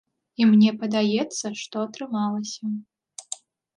[0.43, 2.63] І мне падаецца, што атрымалася.